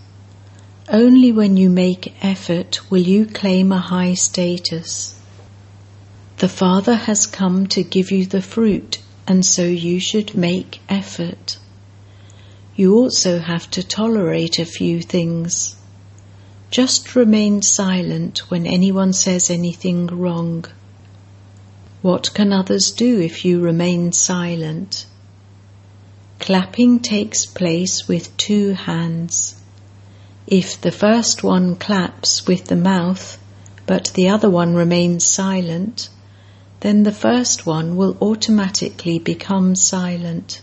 Only 0.89 1.31
when 1.31 1.57
you 1.57 1.69
make 1.69 2.13
effort 2.21 2.91
will 2.91 3.01
you 3.01 3.25
claim 3.25 3.71
a 3.71 3.79
high 3.79 4.13
status. 4.13 5.15
The 6.37 6.49
Father 6.49 6.95
has 6.95 7.25
come 7.25 7.67
to 7.67 7.83
give 7.83 8.11
you 8.11 8.25
the 8.25 8.41
fruit, 8.41 8.99
and 9.27 9.45
so 9.45 9.63
you 9.63 9.99
should 9.99 10.35
make 10.35 10.81
effort. 10.89 11.57
You 12.75 12.95
also 12.95 13.39
have 13.39 13.69
to 13.71 13.81
tolerate 13.81 14.59
a 14.59 14.65
few 14.65 15.01
things. 15.01 15.75
Just 16.73 17.15
remain 17.15 17.61
silent 17.61 18.49
when 18.49 18.65
anyone 18.65 19.13
says 19.13 19.51
anything 19.51 20.07
wrong. 20.07 20.65
What 22.01 22.33
can 22.33 22.51
others 22.51 22.89
do 22.89 23.19
if 23.19 23.45
you 23.45 23.59
remain 23.59 24.11
silent? 24.11 25.05
Clapping 26.39 26.99
takes 27.01 27.45
place 27.45 28.07
with 28.07 28.35
two 28.37 28.71
hands. 28.71 29.53
If 30.47 30.81
the 30.81 30.91
first 30.91 31.43
one 31.43 31.75
claps 31.75 32.47
with 32.47 32.65
the 32.65 32.75
mouth, 32.75 33.37
but 33.85 34.11
the 34.15 34.29
other 34.29 34.49
one 34.49 34.73
remains 34.73 35.23
silent, 35.27 36.09
then 36.79 37.03
the 37.03 37.11
first 37.11 37.67
one 37.67 37.97
will 37.97 38.17
automatically 38.19 39.19
become 39.19 39.75
silent. 39.75 40.59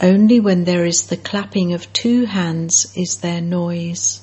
Only 0.00 0.38
when 0.38 0.62
there 0.62 0.86
is 0.86 1.08
the 1.08 1.16
clapping 1.16 1.72
of 1.72 1.92
two 1.92 2.26
hands 2.26 2.92
is 2.94 3.16
there 3.16 3.40
noise. 3.40 4.21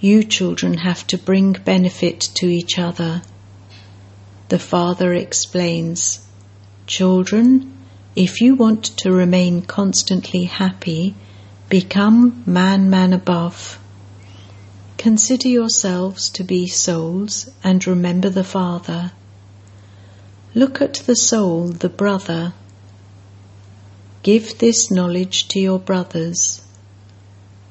You 0.00 0.22
children 0.22 0.78
have 0.78 1.04
to 1.08 1.18
bring 1.18 1.54
benefit 1.54 2.20
to 2.36 2.46
each 2.46 2.78
other. 2.78 3.22
The 4.48 4.60
father 4.60 5.12
explains, 5.12 6.20
Children, 6.86 7.76
if 8.14 8.40
you 8.40 8.54
want 8.54 8.84
to 8.98 9.10
remain 9.10 9.62
constantly 9.62 10.44
happy, 10.44 11.16
become 11.68 12.44
Manmanabhav. 12.46 13.78
Consider 14.98 15.48
yourselves 15.48 16.30
to 16.30 16.44
be 16.44 16.68
souls 16.68 17.50
and 17.64 17.84
remember 17.84 18.30
the 18.30 18.44
Father. 18.44 19.10
Look 20.54 20.80
at 20.80 20.94
the 20.94 21.16
soul, 21.16 21.68
the 21.68 21.88
brother. 21.88 22.52
Give 24.22 24.58
this 24.58 24.92
knowledge 24.92 25.48
to 25.48 25.60
your 25.60 25.78
brothers. 25.80 26.62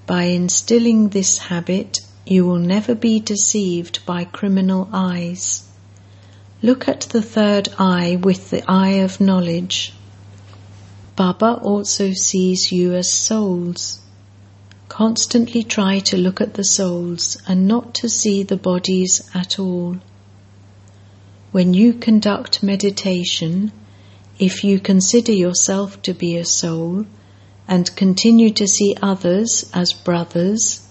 By 0.05 0.23
instilling 0.23 1.09
this 1.09 1.37
habit, 1.37 1.99
you 2.29 2.45
will 2.45 2.59
never 2.59 2.93
be 2.93 3.19
deceived 3.21 4.05
by 4.05 4.25
criminal 4.25 4.89
eyes. 4.91 5.63
Look 6.61 6.87
at 6.87 7.01
the 7.01 7.21
third 7.21 7.69
eye 7.79 8.17
with 8.21 8.49
the 8.49 8.69
eye 8.69 8.99
of 9.03 9.21
knowledge. 9.21 9.93
Baba 11.15 11.53
also 11.63 12.11
sees 12.11 12.71
you 12.71 12.93
as 12.95 13.09
souls. 13.09 14.01
Constantly 14.89 15.63
try 15.63 15.99
to 15.99 16.17
look 16.17 16.41
at 16.41 16.55
the 16.55 16.63
souls 16.63 17.37
and 17.47 17.67
not 17.67 17.95
to 17.95 18.09
see 18.09 18.43
the 18.43 18.57
bodies 18.57 19.29
at 19.33 19.57
all. 19.57 19.97
When 21.51 21.73
you 21.73 21.93
conduct 21.93 22.61
meditation, 22.61 23.71
if 24.37 24.63
you 24.63 24.79
consider 24.79 25.31
yourself 25.31 26.01
to 26.03 26.13
be 26.13 26.35
a 26.37 26.45
soul 26.45 27.05
and 27.67 27.95
continue 27.95 28.51
to 28.51 28.67
see 28.67 28.95
others 29.01 29.69
as 29.73 29.93
brothers, 29.93 30.86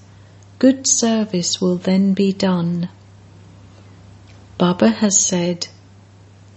good 0.58 0.86
service 0.86 1.60
will 1.60 1.76
then 1.76 2.14
be 2.14 2.32
done. 2.32 2.88
Baba 4.58 4.88
has 4.88 5.20
said, 5.20 5.68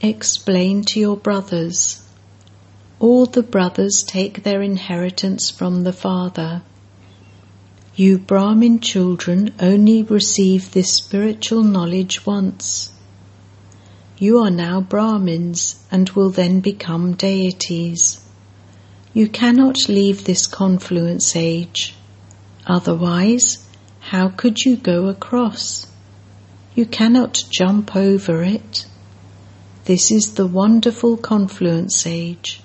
Explain 0.01 0.83
to 0.85 0.99
your 0.99 1.17
brothers. 1.17 2.01
All 2.99 3.25
the 3.25 3.43
brothers 3.43 4.03
take 4.03 4.43
their 4.43 4.61
inheritance 4.61 5.49
from 5.49 5.83
the 5.83 5.91
Father. 5.91 6.61
You 7.95 8.17
Brahmin 8.17 8.79
children 8.79 9.53
only 9.59 10.03
receive 10.03 10.71
this 10.71 10.93
spiritual 10.93 11.63
knowledge 11.63 12.25
once. 12.25 12.93
You 14.17 14.39
are 14.39 14.51
now 14.51 14.79
Brahmins 14.79 15.75
and 15.91 16.09
will 16.11 16.29
then 16.29 16.61
become 16.61 17.15
deities. 17.15 18.21
You 19.13 19.27
cannot 19.27 19.89
leave 19.89 20.23
this 20.23 20.47
confluence 20.47 21.35
age. 21.35 21.95
Otherwise, 22.65 23.65
how 24.09 24.27
could 24.27 24.65
you 24.65 24.75
go 24.75 25.05
across? 25.05 25.85
You 26.73 26.87
cannot 26.87 27.43
jump 27.51 27.95
over 27.95 28.41
it. 28.41 28.87
This 29.85 30.09
is 30.09 30.33
the 30.33 30.47
wonderful 30.47 31.15
confluence 31.15 32.07
age. 32.07 32.59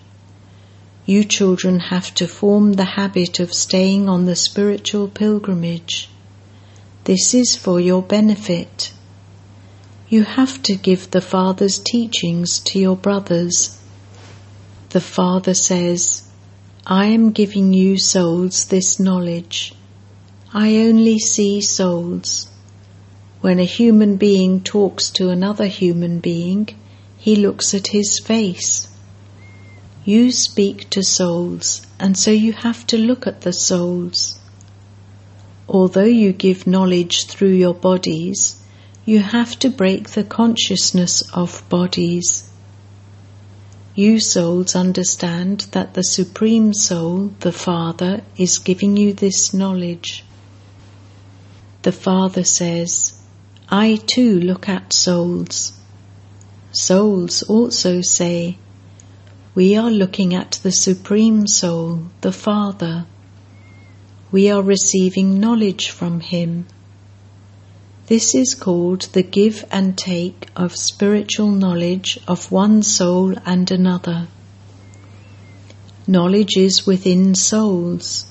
You 1.05 1.23
children 1.23 1.81
have 1.81 2.15
to 2.15 2.27
form 2.27 2.73
the 2.73 2.87
habit 2.97 3.41
of 3.41 3.53
staying 3.53 4.09
on 4.09 4.25
the 4.25 4.37
spiritual 4.37 5.07
pilgrimage. 5.07 6.09
This 7.05 7.35
is 7.35 7.57
for 7.57 7.79
your 7.79 8.01
benefit. 8.01 8.95
You 10.09 10.23
have 10.25 10.63
to 10.63 10.77
give 10.77 11.11
the 11.11 11.21
Father's 11.21 11.79
teachings 11.79 12.59
to 12.61 12.79
your 12.79 12.97
brothers. 12.97 13.79
The 14.89 15.03
Father 15.03 15.53
says, 15.53 16.27
I 16.87 17.09
am 17.09 17.33
giving 17.33 17.75
you 17.75 17.99
souls 17.99 18.65
this 18.65 18.99
knowledge. 18.99 19.75
I 20.57 20.77
only 20.77 21.19
see 21.19 21.61
souls. 21.61 22.47
When 23.41 23.59
a 23.59 23.65
human 23.65 24.15
being 24.19 24.61
talks 24.61 25.11
to 25.11 25.31
another 25.31 25.67
human 25.67 26.21
being, 26.21 26.69
he 27.19 27.35
looks 27.35 27.75
at 27.75 27.89
his 27.89 28.21
face. 28.21 28.87
You 30.05 30.31
speak 30.31 30.89
to 30.91 31.03
souls, 31.03 31.85
and 31.99 32.17
so 32.17 32.31
you 32.31 32.53
have 32.53 32.87
to 32.87 32.97
look 32.97 33.27
at 33.27 33.41
the 33.41 33.53
souls. 33.53 34.39
Although 35.69 36.05
you 36.05 36.33
give 36.33 36.69
knowledge 36.69 37.27
through 37.27 37.55
your 37.55 37.75
bodies, 37.75 38.63
you 39.05 39.19
have 39.19 39.59
to 39.59 39.71
break 39.71 40.11
the 40.11 40.23
consciousness 40.23 41.23
of 41.35 41.69
bodies. 41.69 42.49
You 43.97 44.21
souls 44.21 44.77
understand 44.77 45.67
that 45.73 45.95
the 45.95 46.05
Supreme 46.05 46.73
Soul, 46.75 47.33
the 47.41 47.51
Father, 47.51 48.23
is 48.37 48.59
giving 48.59 48.97
you 48.97 49.13
this 49.13 49.53
knowledge. 49.53 50.23
The 51.85 51.93
Father 51.93 52.45
says, 52.45 53.13
I 53.69 53.97
too 54.07 54.41
look 54.41 54.71
at 54.71 54.95
souls. 54.95 55.75
Souls 56.73 57.43
also 57.43 58.01
say, 58.01 58.57
We 59.55 59.77
are 59.77 59.91
looking 59.91 60.35
at 60.35 60.53
the 60.63 60.73
Supreme 60.73 61.47
Soul, 61.47 62.05
the 62.23 62.33
Father. 62.33 63.05
We 64.33 64.51
are 64.51 64.63
receiving 64.63 65.39
knowledge 65.39 65.91
from 65.91 66.21
Him. 66.21 66.67
This 68.07 68.35
is 68.35 68.55
called 68.55 69.03
the 69.13 69.23
give 69.23 69.67
and 69.71 69.99
take 69.99 70.49
of 70.57 70.75
spiritual 70.75 71.51
knowledge 71.51 72.19
of 72.27 72.51
one 72.51 72.83
soul 72.83 73.35
and 73.45 73.71
another. 73.71 74.29
Knowledge 76.07 76.57
is 76.57 76.87
within 76.87 77.35
souls. 77.35 78.25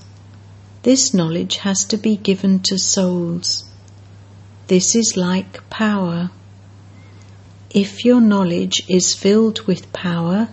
This 0.83 1.13
knowledge 1.13 1.57
has 1.57 1.85
to 1.85 1.97
be 1.97 2.17
given 2.17 2.59
to 2.63 2.77
souls. 2.77 3.63
This 4.67 4.95
is 4.95 5.15
like 5.15 5.69
power. 5.69 6.29
If 7.69 8.03
your 8.03 8.19
knowledge 8.19 8.83
is 8.89 9.15
filled 9.15 9.61
with 9.61 9.93
power, 9.93 10.49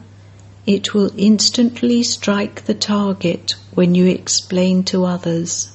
it 0.66 0.94
will 0.94 1.10
instantly 1.16 2.04
strike 2.04 2.64
the 2.66 2.74
target 2.74 3.56
when 3.74 3.96
you 3.96 4.06
explain 4.06 4.84
to 4.84 5.04
others. 5.04 5.72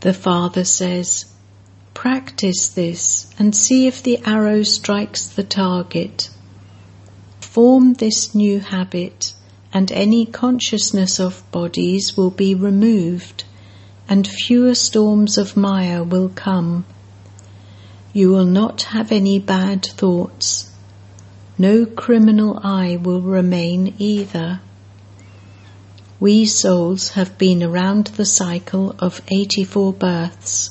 The 0.00 0.14
Father 0.14 0.64
says, 0.64 1.26
Practice 1.92 2.68
this 2.68 3.26
and 3.38 3.54
see 3.54 3.86
if 3.86 4.02
the 4.02 4.20
arrow 4.24 4.62
strikes 4.62 5.26
the 5.26 5.44
target. 5.44 6.30
Form 7.40 7.92
this 7.92 8.34
new 8.34 8.60
habit 8.60 9.34
and 9.72 9.92
any 9.92 10.24
consciousness 10.24 11.20
of 11.20 11.42
bodies 11.50 12.16
will 12.16 12.30
be 12.30 12.54
removed, 12.54 13.44
and 14.08 14.26
fewer 14.26 14.74
storms 14.74 15.36
of 15.36 15.56
Maya 15.56 16.02
will 16.02 16.30
come. 16.30 16.84
You 18.12 18.30
will 18.30 18.46
not 18.46 18.82
have 18.94 19.12
any 19.12 19.38
bad 19.38 19.84
thoughts. 19.84 20.70
No 21.58 21.84
criminal 21.84 22.58
eye 22.62 22.98
will 23.00 23.20
remain 23.20 23.94
either. 23.98 24.60
We 26.20 26.46
souls 26.46 27.10
have 27.10 27.38
been 27.38 27.62
around 27.62 28.08
the 28.08 28.24
cycle 28.24 28.96
of 28.98 29.20
84 29.28 29.92
births. 29.92 30.70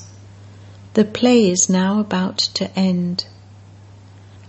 The 0.94 1.04
play 1.04 1.48
is 1.48 1.70
now 1.70 2.00
about 2.00 2.38
to 2.58 2.70
end. 2.78 3.26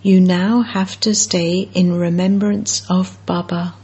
You 0.02 0.20
now 0.20 0.62
have 0.62 1.00
to 1.02 1.14
stay 1.14 1.70
in 1.74 1.94
remembrance 1.94 2.84
of 2.90 3.18
Baba. 3.26 3.76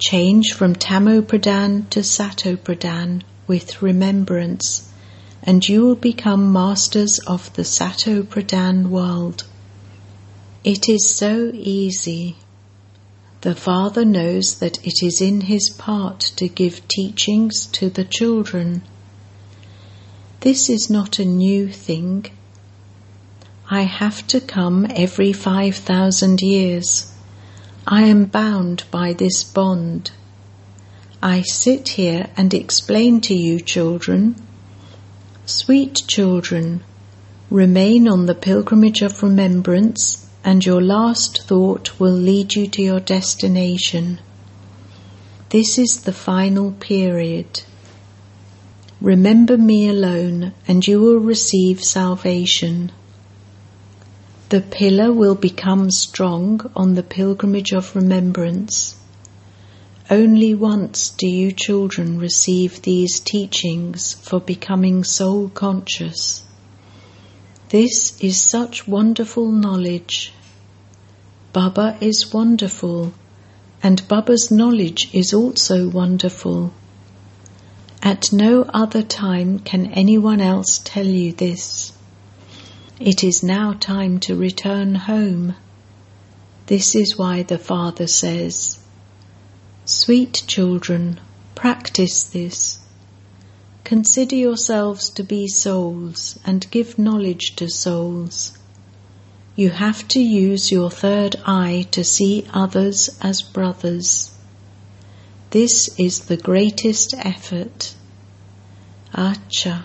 Change 0.00 0.54
from 0.54 0.74
Tamo 0.74 1.20
Pradhan 1.20 1.90
to 1.90 2.02
Sato 2.02 2.56
Pradhan 2.56 3.20
with 3.46 3.82
remembrance, 3.82 4.90
and 5.42 5.68
you 5.68 5.82
will 5.82 5.94
become 5.94 6.54
masters 6.54 7.18
of 7.18 7.52
the 7.52 7.66
Sato 7.66 8.22
Pradhan 8.22 8.86
world. 8.86 9.44
It 10.64 10.88
is 10.88 11.14
so 11.14 11.50
easy. 11.52 12.38
The 13.42 13.54
Father 13.54 14.06
knows 14.06 14.60
that 14.60 14.82
it 14.86 15.02
is 15.02 15.20
in 15.20 15.42
his 15.42 15.68
part 15.68 16.20
to 16.36 16.48
give 16.48 16.88
teachings 16.88 17.66
to 17.72 17.90
the 17.90 18.04
children. 18.04 18.80
This 20.40 20.70
is 20.70 20.88
not 20.88 21.18
a 21.18 21.26
new 21.26 21.68
thing. 21.68 22.24
I 23.70 23.82
have 23.82 24.26
to 24.28 24.40
come 24.40 24.86
every 24.88 25.34
5,000 25.34 26.40
years. 26.40 27.09
I 27.86 28.02
am 28.02 28.26
bound 28.26 28.84
by 28.90 29.14
this 29.14 29.42
bond. 29.42 30.10
I 31.22 31.42
sit 31.42 31.88
here 31.88 32.28
and 32.36 32.52
explain 32.52 33.20
to 33.22 33.34
you, 33.34 33.58
children. 33.60 34.36
Sweet 35.46 36.02
children, 36.06 36.82
remain 37.50 38.06
on 38.06 38.26
the 38.26 38.34
pilgrimage 38.34 39.00
of 39.02 39.22
remembrance, 39.22 40.28
and 40.44 40.64
your 40.64 40.82
last 40.82 41.42
thought 41.42 41.98
will 41.98 42.12
lead 42.12 42.54
you 42.54 42.68
to 42.68 42.82
your 42.82 43.00
destination. 43.00 44.20
This 45.48 45.78
is 45.78 46.02
the 46.02 46.12
final 46.12 46.72
period. 46.72 47.62
Remember 49.00 49.56
me 49.56 49.88
alone, 49.88 50.52
and 50.68 50.86
you 50.86 51.00
will 51.00 51.18
receive 51.18 51.82
salvation. 51.82 52.92
The 54.50 54.60
pillar 54.60 55.12
will 55.12 55.36
become 55.36 55.92
strong 55.92 56.72
on 56.74 56.94
the 56.94 57.04
pilgrimage 57.04 57.70
of 57.70 57.94
remembrance. 57.94 58.96
Only 60.10 60.54
once 60.54 61.10
do 61.10 61.28
you 61.28 61.52
children 61.52 62.18
receive 62.18 62.82
these 62.82 63.20
teachings 63.20 64.14
for 64.14 64.40
becoming 64.40 65.04
soul 65.04 65.50
conscious. 65.50 66.42
This 67.68 68.20
is 68.20 68.40
such 68.40 68.88
wonderful 68.88 69.52
knowledge. 69.52 70.32
Baba 71.52 71.96
is 72.00 72.32
wonderful, 72.32 73.12
and 73.84 74.08
Baba's 74.08 74.50
knowledge 74.50 75.10
is 75.12 75.32
also 75.32 75.88
wonderful. 75.88 76.72
At 78.02 78.32
no 78.32 78.62
other 78.64 79.02
time 79.02 79.60
can 79.60 79.92
anyone 79.92 80.40
else 80.40 80.80
tell 80.82 81.06
you 81.06 81.32
this. 81.32 81.92
It 83.00 83.24
is 83.24 83.42
now 83.42 83.72
time 83.72 84.20
to 84.20 84.36
return 84.36 84.94
home. 84.94 85.54
This 86.66 86.94
is 86.94 87.16
why 87.16 87.42
the 87.42 87.56
Father 87.56 88.06
says, 88.06 88.78
Sweet 89.86 90.42
children, 90.46 91.18
practice 91.54 92.22
this. 92.24 92.78
Consider 93.84 94.36
yourselves 94.36 95.08
to 95.10 95.22
be 95.22 95.48
souls 95.48 96.38
and 96.44 96.70
give 96.70 96.98
knowledge 96.98 97.56
to 97.56 97.70
souls. 97.70 98.52
You 99.56 99.70
have 99.70 100.06
to 100.08 100.20
use 100.20 100.70
your 100.70 100.90
third 100.90 101.36
eye 101.46 101.86
to 101.92 102.04
see 102.04 102.44
others 102.52 103.08
as 103.22 103.40
brothers. 103.40 104.30
This 105.52 105.88
is 105.98 106.26
the 106.26 106.36
greatest 106.36 107.14
effort. 107.16 107.94
Acha 109.14 109.84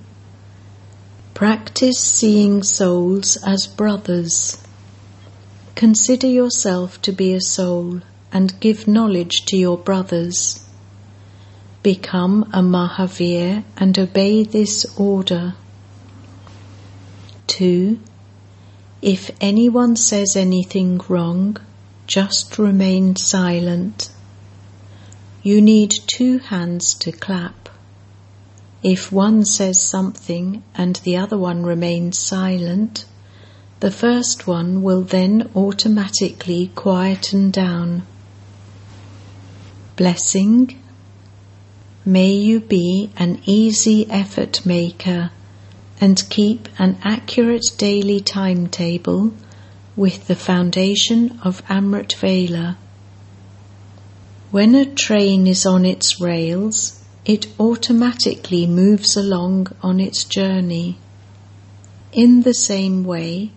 Practice 1.33 1.99
seeing 1.99 2.61
souls 2.61 3.37
as 3.45 3.65
brothers. 3.65 4.61
Consider 5.75 6.27
yourself 6.27 7.01
to 7.01 7.11
be 7.11 7.33
a 7.33 7.41
soul 7.41 8.01
and 8.31 8.59
give 8.59 8.87
knowledge 8.87 9.45
to 9.45 9.57
your 9.57 9.77
brothers. 9.77 10.67
Become 11.83 12.43
a 12.53 12.61
Mahavir 12.61 13.63
and 13.75 13.97
obey 13.97 14.43
this 14.43 14.85
order. 14.99 15.55
2. 17.47 17.99
If 19.01 19.31
anyone 19.41 19.95
says 19.95 20.35
anything 20.35 21.01
wrong, 21.09 21.57
just 22.05 22.59
remain 22.59 23.15
silent. 23.15 24.11
You 25.41 25.59
need 25.61 25.91
two 26.05 26.37
hands 26.37 26.93
to 26.95 27.11
clap. 27.11 27.60
If 28.83 29.11
one 29.11 29.45
says 29.45 29.79
something 29.79 30.63
and 30.73 30.95
the 30.97 31.17
other 31.17 31.37
one 31.37 31.63
remains 31.63 32.17
silent, 32.17 33.05
the 33.79 33.91
first 33.91 34.47
one 34.47 34.81
will 34.81 35.01
then 35.01 35.49
automatically 35.55 36.71
quieten 36.73 37.51
down. 37.51 38.03
Blessing. 39.95 40.81
May 42.03 42.31
you 42.31 42.59
be 42.59 43.11
an 43.17 43.39
easy 43.45 44.09
effort 44.09 44.65
maker 44.65 45.29
and 45.99 46.27
keep 46.31 46.67
an 46.79 46.97
accurate 47.03 47.65
daily 47.77 48.19
timetable 48.19 49.31
with 49.95 50.25
the 50.25 50.35
foundation 50.35 51.39
of 51.43 51.63
Amrit 51.67 52.15
Vela. 52.15 52.77
When 54.49 54.73
a 54.73 54.85
train 54.85 55.45
is 55.45 55.67
on 55.67 55.85
its 55.85 56.19
rails, 56.19 57.00
it 57.25 57.47
automatically 57.59 58.65
moves 58.65 59.15
along 59.15 59.67
on 59.81 59.99
its 59.99 60.23
journey. 60.23 60.97
In 62.11 62.41
the 62.41 62.53
same 62.53 63.03
way, 63.03 63.51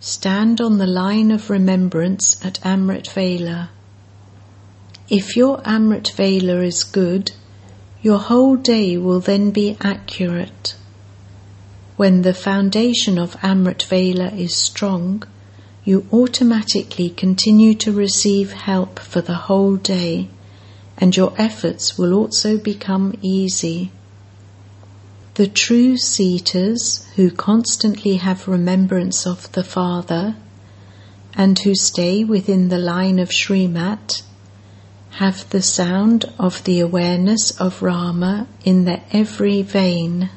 stand 0.00 0.60
on 0.60 0.78
the 0.78 0.86
line 0.86 1.30
of 1.30 1.50
remembrance 1.50 2.44
at 2.44 2.60
Amrit 2.62 3.08
Vela. 3.08 3.70
If 5.08 5.36
your 5.36 5.58
Amrit 5.62 6.12
Vela 6.12 6.60
is 6.62 6.84
good, 6.84 7.32
your 8.02 8.18
whole 8.18 8.56
day 8.56 8.96
will 8.98 9.20
then 9.20 9.50
be 9.50 9.76
accurate. 9.80 10.76
When 11.96 12.22
the 12.22 12.34
foundation 12.34 13.18
of 13.18 13.36
Amrit 13.40 13.82
Vela 13.84 14.28
is 14.28 14.54
strong, 14.54 15.22
you 15.84 16.06
automatically 16.12 17.08
continue 17.08 17.72
to 17.74 17.92
receive 17.92 18.52
help 18.52 18.98
for 18.98 19.22
the 19.22 19.46
whole 19.46 19.76
day, 19.76 20.28
and 20.98 21.16
your 21.16 21.32
efforts 21.36 21.98
will 21.98 22.14
also 22.14 22.56
become 22.56 23.14
easy. 23.20 23.90
The 25.34 25.46
true 25.46 25.96
Sitas 25.96 27.04
who 27.16 27.30
constantly 27.30 28.16
have 28.16 28.48
remembrance 28.48 29.26
of 29.26 29.52
the 29.52 29.64
Father 29.64 30.36
and 31.34 31.58
who 31.58 31.74
stay 31.74 32.24
within 32.24 32.68
the 32.68 32.78
line 32.78 33.18
of 33.18 33.28
Srimat 33.28 34.22
have 35.10 35.48
the 35.50 35.62
sound 35.62 36.24
of 36.38 36.64
the 36.64 36.80
awareness 36.80 37.50
of 37.60 37.82
Rama 37.82 38.46
in 38.64 38.84
their 38.84 39.02
every 39.12 39.62
vein. 39.62 40.30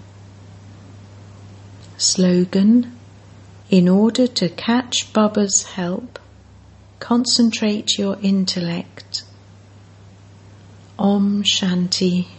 Slogan 1.98 2.98
In 3.70 3.88
order 3.88 4.28
to 4.28 4.50
catch 4.50 5.14
Baba's 5.14 5.64
help, 5.64 6.20
concentrate 7.00 7.98
your 7.98 8.18
intellect. 8.22 9.24
Om 11.02 11.44
Shanti. 11.46 12.39